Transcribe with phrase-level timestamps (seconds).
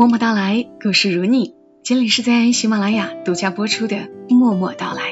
[0.00, 1.54] 默默到来，故事如你。
[1.82, 3.96] 这里是在喜马拉雅独家播出的
[4.34, 5.02] 《默默到来》，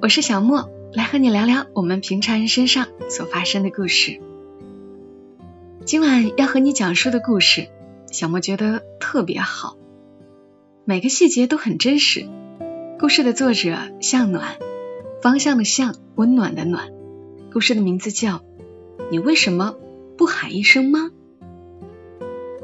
[0.00, 4.22] 我是小莫，来和你聊聊我们平常人身上所发生的故事。
[5.84, 7.68] 今晚要和你讲述的故事，
[8.10, 9.76] 小莫觉得特别好，
[10.86, 12.26] 每个细节都很真实。
[12.98, 14.56] 故事的作者向暖，
[15.20, 16.88] 方向的向，温暖的暖。
[17.52, 18.36] 故事的名字叫
[19.10, 19.76] 《你为什么
[20.16, 21.00] 不喊一声妈》。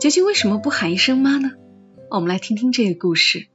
[0.04, 1.52] 究竟为什么不喊一声妈呢？
[2.10, 3.48] 我们来听听这个故事。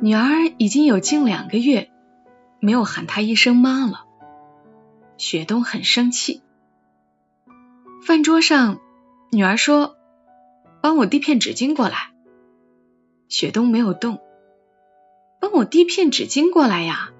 [0.00, 1.90] 女儿已经有近两个月
[2.60, 4.04] 没有喊她一声妈了，
[5.16, 6.42] 雪冬很生气。
[8.06, 8.78] 饭桌上，
[9.32, 9.96] 女儿说
[10.80, 12.12] ：“帮我递片纸巾过来。”
[13.26, 14.20] 雪冬没有动。
[15.40, 17.10] 帮我递片纸巾过来呀！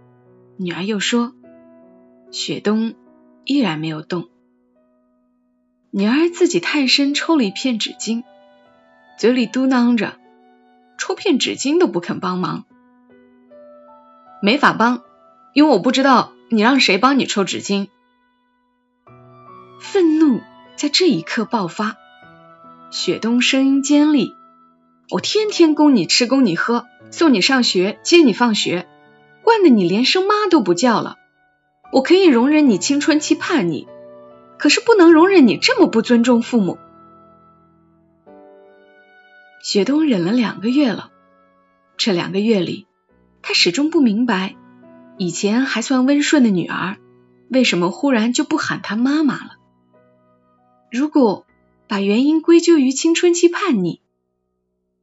[0.58, 1.34] 女儿又说。
[2.30, 2.94] 雪冬
[3.44, 4.28] 依然没有动。
[5.90, 8.22] 女儿自己探身抽了一片纸巾，
[9.18, 10.18] 嘴里嘟囔着
[10.98, 12.64] ：“抽片纸巾都不肯帮忙，
[14.42, 15.02] 没法帮，
[15.54, 17.88] 因为我不知道你让谁帮你抽纸巾。”
[19.80, 20.40] 愤怒
[20.76, 21.96] 在这一刻爆发。
[22.90, 24.34] 雪冬声音尖利
[25.10, 28.86] ：“我天天供你吃，供你喝，送你上学，接你放学，
[29.42, 31.16] 惯得你连声妈都不叫了。”
[31.90, 33.88] 我可以容忍你青春期叛逆，
[34.58, 36.78] 可是不能容忍你这么不尊重父母。
[39.62, 41.10] 雪冬忍了两个月了，
[41.96, 42.86] 这两个月里，
[43.40, 44.54] 他始终不明白，
[45.16, 46.98] 以前还算温顺的女儿，
[47.48, 49.56] 为什么忽然就不喊他妈妈了。
[50.92, 51.46] 如果
[51.88, 54.02] 把原因归咎于青春期叛逆，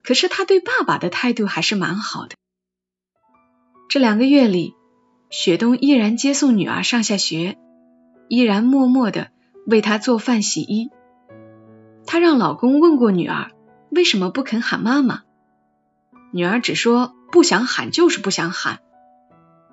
[0.03, 2.35] 可是他对爸爸的态度还是蛮好的。
[3.89, 4.75] 这两个月里。
[5.29, 7.57] 雪冬依然接送女儿上下学，
[8.27, 9.31] 依然默默的
[9.65, 10.91] 为她做饭洗衣。
[12.05, 13.51] 她让老公问过女儿
[13.89, 15.23] 为什么不肯喊妈妈，
[16.31, 18.79] 女儿只说不想喊就是不想喊，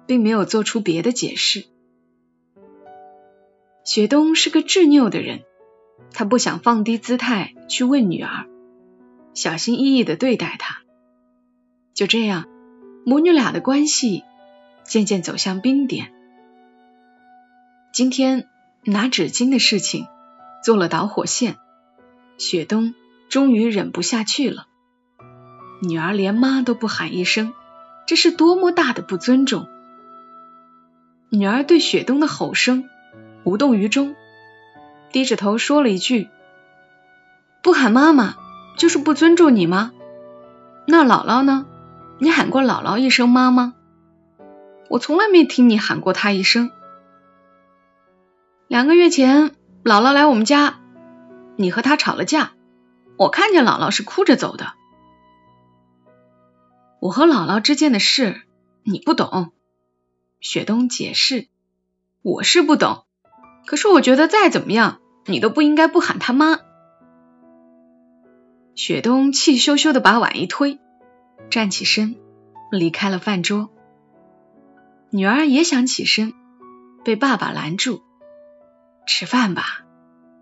[0.06, 1.64] 并没有做出别的解释。
[3.84, 5.42] 雪冬是个执拗的人，
[6.12, 8.46] 他不想放低姿态去问女儿，
[9.34, 10.78] 小心翼翼的对待她。
[11.92, 12.46] 就这样，
[13.04, 14.24] 母女俩的关系。
[14.92, 16.12] 渐渐走向冰点。
[17.94, 18.46] 今天
[18.84, 20.06] 拿纸巾的事情
[20.62, 21.56] 做了导火线，
[22.36, 22.92] 雪冬
[23.30, 24.66] 终于忍不下去了。
[25.80, 27.54] 女儿连妈都不喊一声，
[28.06, 29.66] 这是多么大的不尊重！
[31.30, 32.90] 女儿对雪冬的吼声
[33.44, 34.14] 无动于衷，
[35.10, 36.28] 低着头说了一句
[37.64, 38.34] ：“不喊妈妈
[38.76, 39.90] 就是不尊重你吗？
[40.86, 41.64] 那姥姥呢？
[42.18, 43.72] 你喊过姥姥一声妈吗？”
[44.92, 46.70] 我从来没听你喊过她一声。
[48.68, 49.48] 两个月前，
[49.82, 50.80] 姥姥来我们家，
[51.56, 52.52] 你和她吵了架，
[53.16, 54.74] 我看见姥姥是哭着走的。
[57.00, 58.42] 我和姥姥之间的事
[58.82, 59.52] 你不懂，
[60.40, 61.48] 雪冬解释。
[62.20, 63.06] 我是不懂，
[63.64, 66.58] 可是我觉得再怎么样，你都不应该不喊他妈。
[68.74, 70.78] 雪冬气羞羞的把碗一推，
[71.48, 72.14] 站起身，
[72.70, 73.70] 离开了饭桌。
[75.14, 76.32] 女儿也想起身，
[77.04, 78.02] 被爸爸拦住。
[79.06, 79.84] 吃饭吧，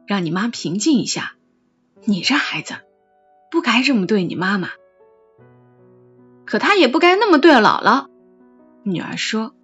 [0.07, 1.35] 让你妈平静一下。
[2.05, 2.75] 你这孩子
[3.51, 4.69] 不该这么对你妈妈，
[6.45, 8.07] 可她也不该那么对姥姥。
[8.85, 9.55] 女儿说。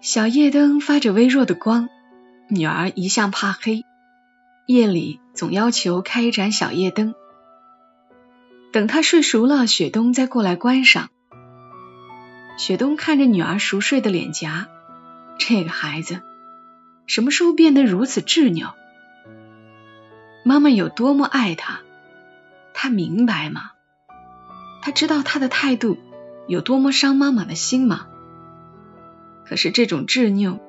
[0.00, 1.88] 小夜灯发着微弱的光，
[2.48, 3.82] 女儿一向怕黑，
[4.66, 7.14] 夜里总要求开一盏小夜灯。
[8.72, 11.08] 等她睡熟了，雪冬再过来关上。
[12.56, 14.68] 雪冬看着女儿熟睡的脸颊，
[15.38, 16.20] 这个孩子
[17.06, 18.74] 什么时候变得如此执拗？
[20.44, 21.80] 妈妈有多么爱他，
[22.74, 23.72] 他明白吗？
[24.82, 25.98] 他知道他的态度
[26.46, 28.06] 有多么伤妈妈的心吗？
[29.44, 30.60] 可是这种执拗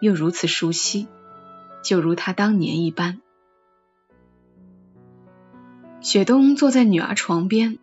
[0.00, 1.08] 又如此熟悉，
[1.82, 3.20] 就如他当年一般。
[6.00, 7.78] 雪冬坐在女儿床边，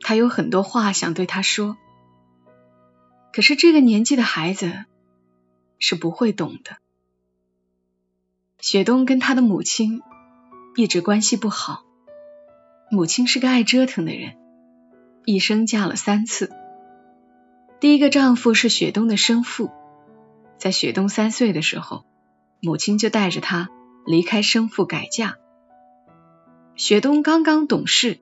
[0.00, 1.76] 他有很多话想对她说。
[3.32, 4.84] 可是这个年纪的孩子
[5.78, 6.76] 是不会懂的。
[8.58, 10.02] 雪冬跟他的母亲
[10.76, 11.84] 一直关系不好，
[12.90, 14.36] 母亲是个爱折腾的人，
[15.24, 16.50] 一生嫁了三次。
[17.80, 19.70] 第一个丈夫是雪冬的生父，
[20.58, 22.04] 在雪冬三岁的时候，
[22.60, 23.70] 母亲就带着他
[24.04, 25.36] 离开生父改嫁。
[26.74, 28.18] 雪冬刚刚懂事，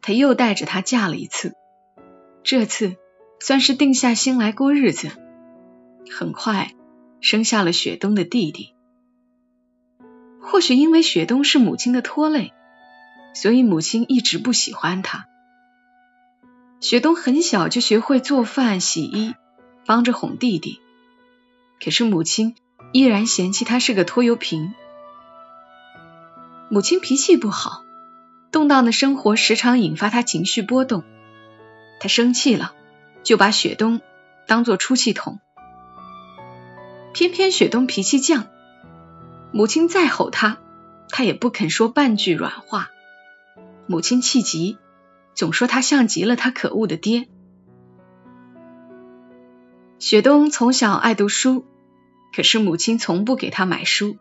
[0.00, 1.54] 他又带着他嫁了一次，
[2.42, 2.96] 这次。
[3.40, 5.10] 算是定下心来过日子，
[6.10, 6.72] 很快
[7.20, 8.74] 生下了雪冬的弟弟。
[10.40, 12.52] 或许因为雪冬是母亲的拖累，
[13.34, 15.26] 所以母亲一直不喜欢他。
[16.80, 19.34] 雪冬很小就学会做饭、洗衣，
[19.86, 20.80] 帮着哄弟弟。
[21.82, 22.54] 可是母亲
[22.92, 24.74] 依然嫌弃他是个拖油瓶。
[26.68, 27.84] 母亲脾气不好，
[28.52, 31.04] 动荡的生活时常引发他情绪波动。
[32.00, 32.74] 他生气了，
[33.22, 34.00] 就把雪冬
[34.46, 35.40] 当作出气筒。
[37.12, 38.46] 偏偏雪冬脾气犟，
[39.52, 40.58] 母亲再吼他，
[41.08, 42.90] 他也不肯说半句软话。
[43.86, 44.78] 母亲气急。
[45.32, 47.28] 总说他像极了他可恶的爹。
[49.98, 51.64] 雪冬从小爱读书，
[52.34, 54.18] 可是母亲从不给他买书，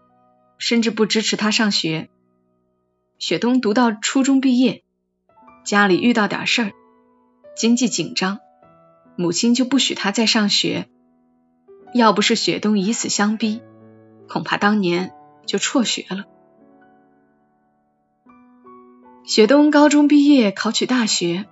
[0.59, 2.09] 甚至不支持他上学。
[3.17, 4.83] 雪冬读到初中毕业，
[5.65, 6.71] 家里遇到点事儿，
[7.57, 8.39] 经济紧张，
[9.21, 10.87] 母亲就不许他再上学。
[11.93, 13.59] 要不是雪冬以死相逼，
[14.29, 15.11] 恐怕当年
[15.45, 16.23] 就辍学了。
[19.25, 21.47] 雪冬高中毕业，考取大学，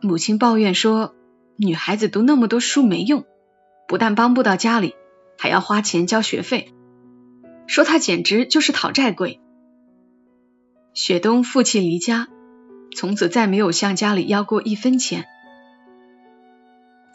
[0.00, 1.14] 母亲抱怨说
[1.60, 3.26] ：“女孩子读那么多书没用，
[3.86, 4.94] 不但帮不到家里，
[5.36, 6.72] 还要花钱交学费，
[7.66, 9.40] 说他简直就是讨债鬼。”
[10.94, 12.28] 雪冬负气离家，
[12.96, 15.26] 从此再没有向家里要过一分钱，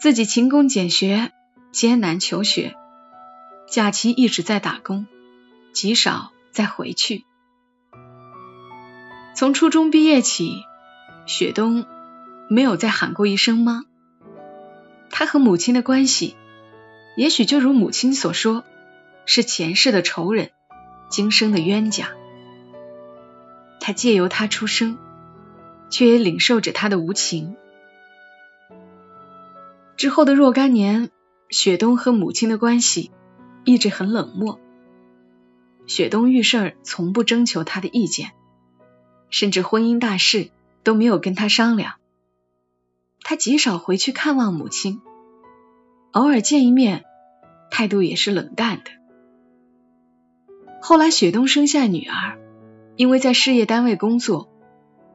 [0.06, 1.32] 自己勤工俭学，
[1.72, 2.76] 艰难求学，
[3.68, 5.08] 假期一直在打工，
[5.72, 7.24] 极少再回去。
[9.34, 10.62] 从初中毕业起，
[11.26, 11.86] 雪冬
[12.48, 13.82] 没有再喊过一声妈。
[15.10, 16.36] 他和母亲的关系，
[17.16, 18.62] 也许就如母亲所说，
[19.24, 20.52] 是前世的仇人，
[21.10, 22.10] 今生的冤家。
[23.80, 24.98] 他借由他出生，
[25.90, 27.56] 却也领受着他的无情。
[29.96, 31.10] 之后的若干年，
[31.48, 33.10] 雪冬和母亲的关系
[33.64, 34.60] 一直很冷漠。
[35.86, 38.32] 雪冬遇事儿从不征求他的意见。
[39.28, 40.50] 甚至婚姻大事
[40.84, 41.94] 都没有跟他商量，
[43.22, 45.00] 他极少回去看望母亲，
[46.12, 47.04] 偶尔见一面，
[47.70, 48.90] 态度也是冷淡的。
[50.80, 52.38] 后来雪冬生下女儿，
[52.94, 54.48] 因为在事业单位工作，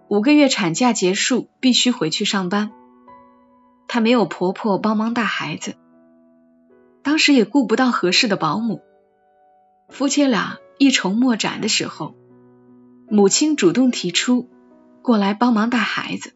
[0.10, 2.74] 五个月产假结束必须回去上班，
[3.94, 5.76] 她没有婆婆帮忙带孩子，
[7.04, 8.82] 当时也顾不到合适的保姆，
[9.90, 12.16] 夫妻俩一筹莫展的时候。
[13.10, 14.48] 母亲主动提出
[15.02, 16.32] 过来帮忙带孩子，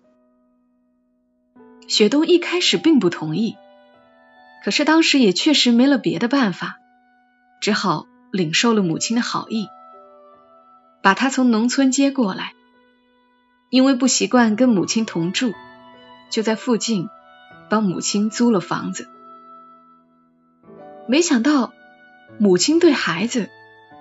[1.87, 3.55] 雪冬一开始并不同意，
[4.61, 6.81] 可是当时也确实没了别的办法，
[7.61, 9.69] 只好领受了母亲的好意，
[11.01, 12.51] 把她从农村接过来。
[13.69, 15.53] 因为不习惯跟母亲同住，
[16.29, 17.07] 就在附近
[17.69, 19.09] 帮母亲租了房子。
[21.07, 21.73] 没想到
[22.39, 23.49] 母亲对孩子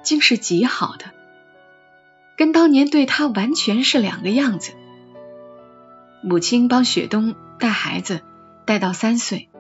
[0.03, 1.07] 竟是极好的。
[2.37, 4.73] 跟当年对他完全是两个样子。
[6.21, 8.23] 母亲帮雪冬带孩子，
[8.67, 9.51] 带到三岁，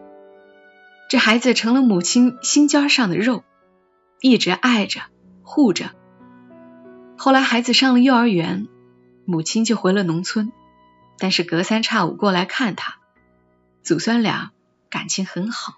[1.09, 3.45] 这孩子成了母亲心尖上的肉，
[4.21, 5.03] 一直爱着、
[5.43, 5.91] 护着。
[7.17, 8.67] 后来孩子上了幼儿园，
[9.25, 10.51] 母亲就回了农村，
[11.19, 12.96] 但是隔三差五过来看他，
[13.84, 14.50] 祖孙俩
[14.88, 15.74] 感情很好。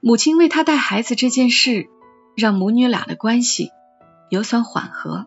[0.00, 1.86] 母亲为他带孩子这件事，
[2.34, 3.70] 让母女俩的关系。
[4.30, 5.26] 有所缓和，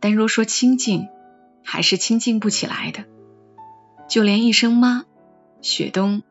[0.00, 1.08] 但若说亲近，
[1.62, 3.04] 还是亲近不起来的。
[4.08, 5.04] 就连一声妈，
[5.60, 6.22] 雪冬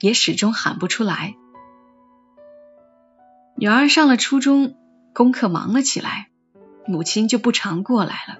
[0.00, 1.36] 也始终喊不出来。
[3.54, 4.74] 女儿上了初中，
[5.14, 6.30] 功课忙了起来，
[6.84, 8.38] 母亲就不常过来了。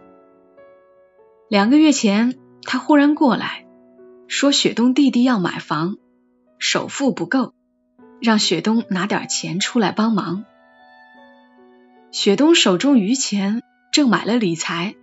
[1.49, 3.66] 两个月前，她忽然过来，
[4.28, 5.97] 说雪冬弟弟要买房，
[6.58, 7.54] 首付不够，
[8.20, 10.44] 让雪冬拿点钱出来帮忙。
[12.12, 14.94] 雪冬手中余钱正买了理财，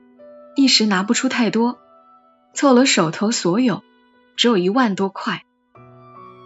[0.55, 1.79] 一时拿不出太多，
[2.53, 3.81] 凑了手头所有，
[4.37, 5.41] 只有一万多块。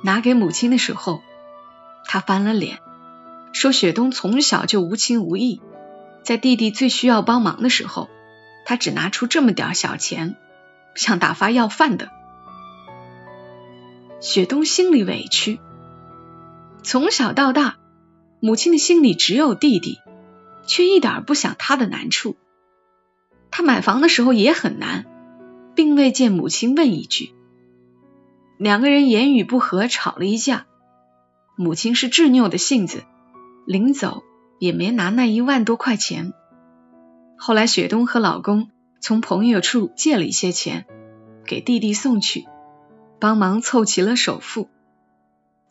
[0.02, 1.22] 拿给母亲的时候，
[2.06, 2.80] 他翻了脸，
[3.52, 5.62] 说雪冬从小就无情无义，
[6.24, 8.10] 在弟弟最需要帮忙的时候，
[8.66, 10.38] 他只拿出这么点小钱，
[10.96, 12.18] 像打发要饭的。
[14.20, 15.60] 雪冬心里委屈，
[16.84, 17.78] 从小到大，
[18.40, 20.00] 母亲的心里只有弟弟。
[20.70, 22.38] 却一点不想他的难处。
[23.50, 25.08] 他买房的时候也很难，
[25.74, 27.34] 并未见母亲问一句。
[28.60, 30.68] 两个人言语不合，吵了一架。
[31.58, 33.04] 母亲是执拗的性子，
[33.66, 34.22] 临走
[34.60, 36.34] 也没拿那一万多块钱。
[37.36, 38.70] 后来雪冬和老公
[39.02, 40.86] 从朋友处借了一些钱，
[41.48, 42.46] 给弟弟送去，
[43.20, 44.70] 帮忙凑齐了首付。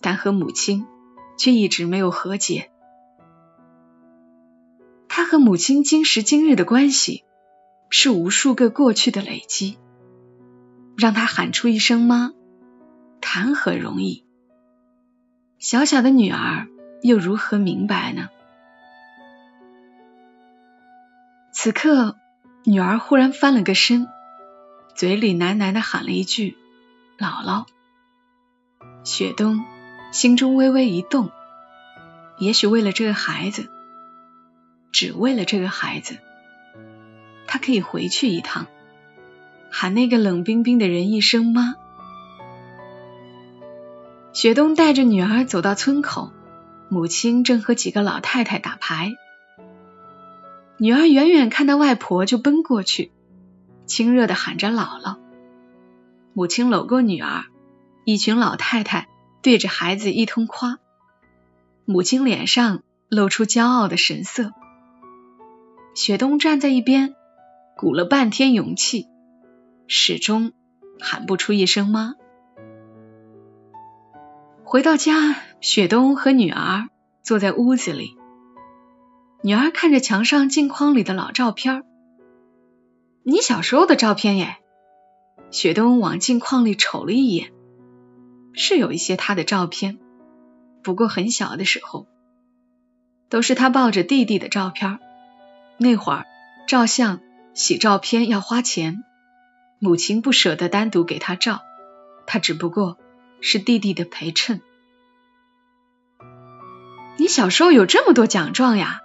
[0.01, 0.87] 但和母亲
[1.37, 2.71] 却一直没有和解。
[5.09, 7.25] 他和母亲今时今日的关系，
[7.91, 9.77] 是无数个过去的累积，
[10.97, 12.33] 让他喊出一声妈，
[13.21, 14.25] 谈何容易？
[15.59, 16.69] 小小的女儿
[17.03, 18.29] 又如何明白呢？
[21.51, 22.17] 此刻，
[22.65, 24.07] 女儿忽然翻了个身，
[24.95, 26.57] 嘴里喃喃的喊了一句
[27.19, 27.67] ：“姥姥。”
[29.05, 29.65] 雪冬
[30.13, 31.31] 心中微微一动，
[32.39, 33.69] 也许为了这个孩子，
[34.93, 36.19] 只为了这个孩子，
[37.47, 38.67] 他可以回去一趟，
[39.71, 41.75] 喊那个冷冰冰的人一声妈。
[44.33, 46.33] 雪冬带着女儿走到村口，
[46.89, 49.15] 母亲正和几个老太太打牌。
[50.77, 53.11] 女儿远远看到外婆就奔过去，
[53.87, 55.17] 亲热的喊着姥姥。
[56.39, 57.47] 母亲搂过女儿。
[58.05, 59.09] 一群老太太
[59.43, 60.79] 对着孩子一通夸，
[61.85, 64.53] 母亲脸上露出骄傲的神色。
[65.97, 67.17] 雪冬站在一边，
[67.77, 69.09] 鼓了半天勇气，
[69.89, 70.53] 始终
[71.01, 72.15] 喊不出一声妈。
[74.63, 76.89] 回到家，雪冬和女儿
[77.25, 78.17] 坐在屋子里，
[79.43, 81.83] 女儿看着墙上镜框里的老照片
[83.25, 84.59] 你小时候的照片耶。
[85.51, 87.53] 雪冬往镜框里瞅了一眼。
[88.55, 89.99] 是有一些他的照片，
[90.83, 92.07] 不过很小的时候，
[93.29, 94.99] 都是他抱着弟弟的照片。
[95.77, 96.27] 那会儿
[96.67, 97.21] 照相
[97.55, 99.05] 洗照片要花钱，
[99.79, 101.63] 母亲不舍得单独给他照，
[102.27, 102.99] 他只不过
[103.41, 104.61] 是弟弟的陪衬。
[107.17, 109.01] 你小时候有这么多奖状呀？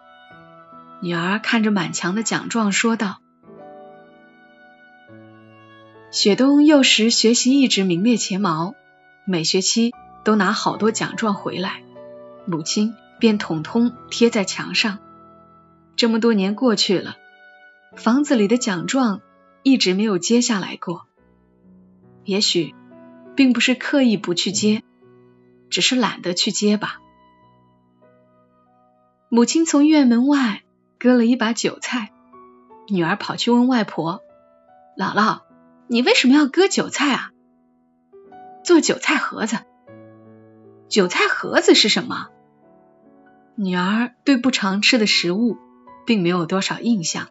[1.01, 3.19] 女儿看着满墙的奖状说道。
[6.13, 8.75] 雪冬幼时学习一直名列前茅。
[9.25, 11.81] 每学期都拿好多奖状回来，
[12.45, 14.99] 母亲便统统贴在墙上。
[15.95, 17.15] 这么多年过去了，
[17.95, 19.21] 房子里的奖状
[19.63, 21.07] 一直没有揭下来过。
[22.25, 22.75] 也许
[23.35, 24.83] 并不是刻意不去揭，
[25.71, 26.99] 只是懒得去揭吧。
[29.29, 30.61] 母亲从院门外
[30.99, 32.11] 割了一把韭菜，
[32.87, 34.21] 女儿跑去问外婆
[34.95, 35.41] ：“姥姥，
[35.87, 37.31] 你为什么要割韭菜啊？”
[38.63, 39.57] 做韭菜盒子，
[40.87, 42.29] 韭菜盒子是什么？
[43.55, 45.57] 女儿对不常吃的食物
[46.05, 47.27] 并没有多少印象。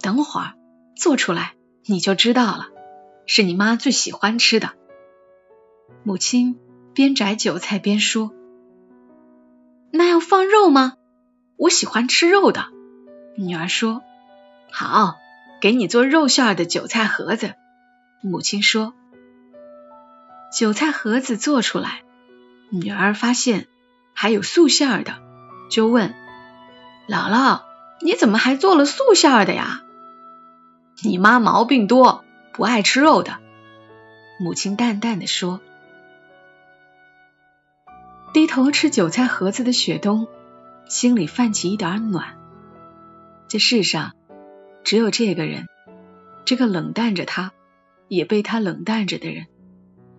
[0.00, 0.54] 等会儿
[0.96, 1.54] 做出来
[1.86, 2.68] 你就知道了，
[3.26, 4.70] 是你妈最喜欢吃的。
[6.04, 6.58] 母亲
[6.94, 8.32] 边摘韭菜边说
[9.92, 10.96] ：“那要放肉吗？
[11.56, 12.66] 我喜欢吃肉的。”
[13.36, 14.02] 女儿说
[14.70, 15.16] ：“好，
[15.62, 17.54] 给你做肉馅的韭菜盒子。”
[18.20, 18.94] 母亲说。
[20.52, 22.02] 韭菜盒子做出来，
[22.70, 23.68] 女儿发现
[24.12, 25.14] 还有素馅儿的，
[25.70, 26.14] 就问
[27.08, 27.62] 姥姥
[28.04, 29.82] ：“你怎么还做了素馅儿的呀？”
[31.02, 33.38] 你妈毛病多，不爱吃肉的。
[34.38, 35.60] 母亲淡淡的说。
[38.34, 40.26] 低头吃韭菜盒子的雪冬
[40.86, 42.36] 心里泛起一点暖。
[43.48, 44.12] 这世上
[44.84, 45.66] 只有这个人，
[46.44, 47.52] 这个冷淡着他，
[48.08, 49.46] 也被他冷淡着的人。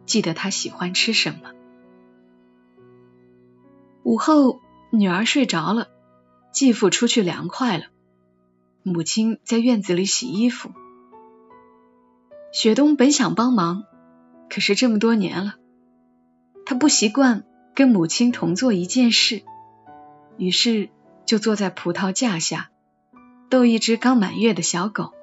[0.05, 1.51] 记得他喜欢吃什么。
[4.03, 4.59] 午后，
[4.91, 5.87] 女儿睡着了，
[6.51, 7.85] 继父出去凉快了，
[8.83, 10.71] 母亲在院子里洗衣服。
[12.51, 13.85] 雪冬本想帮忙，
[14.49, 15.55] 可是这么多年了，
[16.65, 19.41] 他不习惯跟母亲同做一件事，
[20.37, 20.89] 于是
[21.25, 22.69] 就坐在葡萄架下
[23.49, 25.13] 逗一只刚满月的小狗。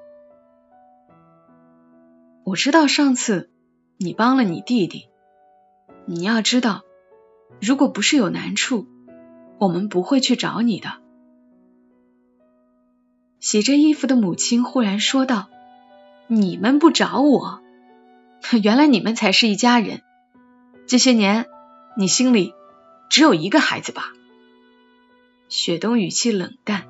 [2.43, 3.49] 我知道上次。
[4.03, 5.09] 你帮了你弟弟，
[6.07, 6.81] 你要知道，
[7.61, 8.87] 如果不是有难处，
[9.59, 10.93] 我们不会去找你的。
[13.39, 15.49] 洗着衣服的母亲忽然说道
[16.25, 17.61] ：“你们不找我，
[18.63, 20.01] 原来你们才是一家人。
[20.87, 21.45] 这些年，
[21.95, 22.55] 你心里
[23.07, 24.13] 只有一个孩子吧？”
[25.47, 26.87] 雪冬语气冷淡，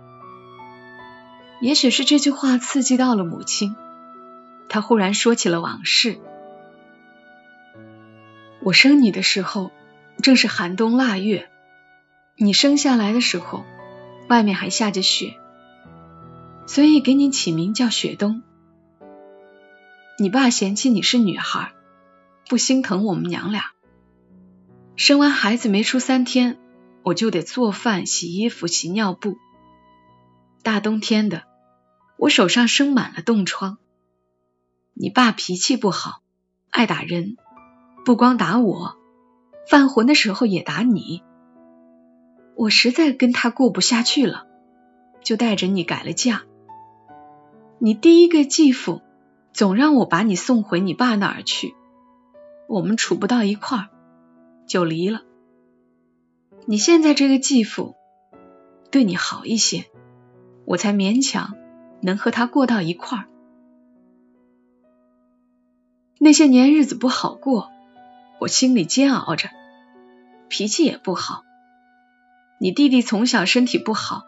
[1.62, 3.76] 也许是这句话刺激到了母亲，
[4.68, 6.18] 她忽然说起了往事。
[8.64, 9.72] 我生你的时候
[10.24, 11.50] 正是寒冬腊月，
[12.36, 13.64] 你生下来的时候
[14.28, 15.36] 外面还下着雪，
[16.66, 18.42] 所以给你起名叫雪冬。
[20.18, 21.74] 你爸嫌弃你是女孩，
[22.50, 23.66] 不心疼我们娘俩。
[24.96, 26.58] 生完孩子没出三天，
[27.04, 29.38] 我就得做饭、洗衣服、洗尿布。
[30.64, 31.44] 大冬天的，
[32.22, 33.80] 我手上生满了冻疮。
[34.94, 36.22] 你爸脾气不好，
[36.70, 37.36] 爱打人。
[38.06, 38.96] 不光打我，
[39.68, 41.24] 犯浑的时候也打你。
[42.56, 44.46] 我实在跟他过不下去了，
[45.24, 46.44] 就带着你改了嫁。
[47.80, 49.02] 你第一个继父
[49.52, 51.74] 总让我把你送回你爸那儿去，
[52.68, 53.90] 我们处不到一块儿，
[54.68, 55.24] 就离了。
[56.68, 57.96] 你现在这个继父
[58.92, 59.86] 对你好一些，
[60.66, 61.56] 我才勉强
[62.02, 63.26] 能和他过到一块儿。
[66.20, 67.72] 那些年日子不好过，
[68.40, 69.50] 我心里煎熬着，
[70.50, 71.44] 脾气也不好。
[72.60, 74.24] 你弟弟从小身体不好，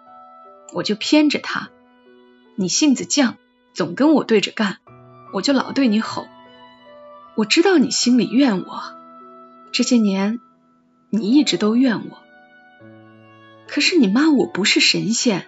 [0.73, 1.69] 我就偏着他；
[2.55, 3.35] 你性子犟，
[3.73, 4.77] 总跟我对着干，
[5.33, 6.27] 我就老对你吼。
[7.35, 8.81] 我知道你心里怨我，
[9.71, 10.39] 这些年
[11.11, 12.17] 你一直都怨我。
[13.67, 15.47] 可是你妈我不是神仙，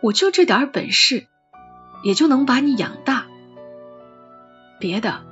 [0.00, 1.26] 我就这点本事，
[2.02, 3.26] 也就能把你养大。
[4.78, 5.24] 别的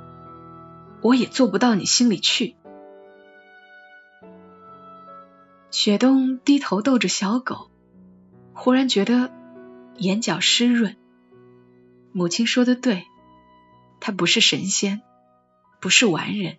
[1.01, 2.55] 我也做不到你心里去。
[5.69, 7.69] 雪冬低头逗着小狗，
[8.53, 9.31] 忽然觉得
[9.97, 10.95] 眼角湿润。
[12.13, 13.05] 母亲说的对，
[13.99, 15.01] 他不是神仙，
[15.79, 16.57] 不是完人，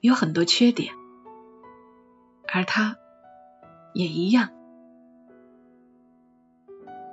[0.00, 0.94] 有很多缺点，
[2.52, 2.96] 而他。
[3.94, 4.48] 也一样。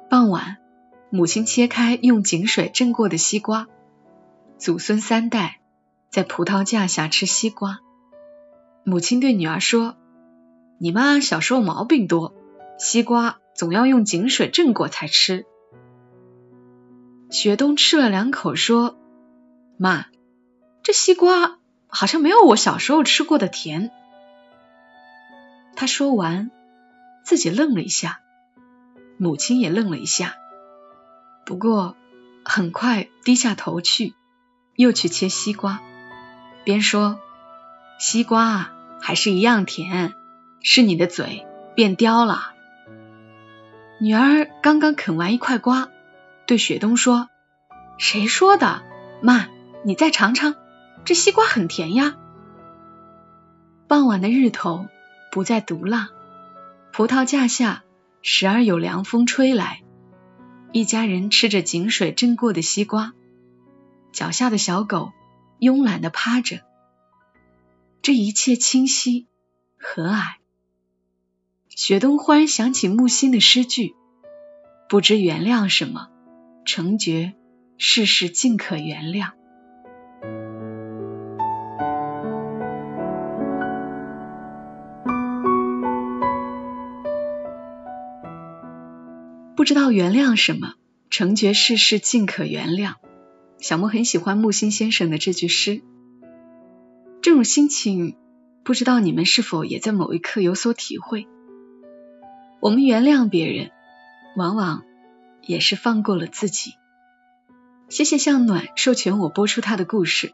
[0.10, 0.60] 傍晚，
[1.12, 3.68] 母亲切开用井水蒸过的西瓜，
[4.58, 5.60] 祖孙三代
[6.10, 7.80] 在葡萄架下吃西瓜。
[8.84, 9.98] 母亲对女儿说
[10.80, 12.36] ：“你妈小时候毛病多，
[12.78, 15.46] 西瓜总要用井水蒸过才吃。”
[17.32, 18.98] 雪冬吃了两口，说
[19.78, 20.06] ：“妈，
[20.84, 23.92] 这西瓜好像没有我小时候吃过的甜。”
[25.76, 26.52] 他说完。
[27.22, 28.22] 自己愣了一下，
[29.18, 30.38] 母亲也愣了一下，
[31.46, 31.96] 不过
[32.46, 34.14] 很快低下头去，
[34.76, 35.82] 又去切西瓜，
[36.64, 37.20] 边说
[38.00, 40.14] ：“西瓜啊，还是一样甜，
[40.62, 42.54] 是你的嘴变刁了。”
[44.00, 45.90] 女儿刚刚啃完一块瓜，
[46.46, 47.30] 对雪冬说
[47.98, 48.82] ：“谁说的？
[49.22, 49.48] 妈，
[49.84, 50.56] 你再尝尝，
[51.04, 52.16] 这西瓜很甜呀。”
[53.90, 54.88] 傍晚的日头
[55.32, 56.10] 不再毒辣。
[56.94, 57.84] 葡萄架下，
[58.22, 59.82] 时而有凉风吹来。
[60.72, 63.14] 一家人吃着井水蒸过的西瓜，
[64.12, 65.12] 脚下的小狗
[65.60, 66.62] 慵懒地趴着。
[68.04, 69.28] 这一切清晰
[69.78, 70.36] 和蔼。
[71.70, 73.96] 雪冬忽然想起木心的诗句
[74.90, 76.10] ：“不知原谅什么，
[76.66, 77.34] 成觉
[77.78, 79.32] 世事尽可原谅。”
[89.60, 90.76] 不知道原谅什么，
[91.10, 92.94] 成觉世事尽可原谅。
[93.60, 95.82] 小莫很喜欢木心先生的这句诗。
[97.22, 98.16] 这种心情，
[98.64, 101.28] 不知道你们是否也在某一刻有所体会？
[102.62, 103.72] 我们原谅别人，
[104.38, 104.84] 往往
[105.42, 106.76] 也是放过了自己。
[107.90, 110.32] 谢谢向暖授权我播出他的故事。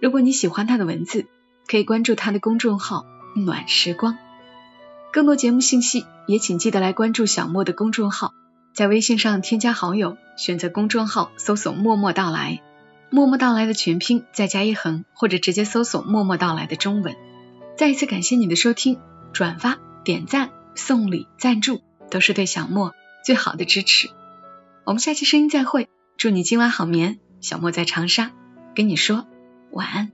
[0.00, 1.26] 如果你喜欢他的文字，
[1.66, 4.16] 可以关注他的公众号“暖时光”。
[5.12, 8.32] 更多节目信息，也请记得来关注小莫的公众号。
[8.74, 12.60] 在微信上添加好友，选择公众号搜索“默默到来
[13.08, 17.14] ”，“默默到来”的全拼再加一横，或者直接搜索“默默到来”的中文。
[17.76, 18.98] 再一次感谢你的收听，
[19.32, 22.92] 转发、点赞、送礼、赞助，都是对小莫
[23.24, 24.10] 最好的支持。
[24.82, 27.20] 我们下期声音再会，祝你今晚好眠。
[27.40, 28.32] 小莫在长沙
[28.74, 29.28] 跟你说
[29.70, 30.13] 晚安。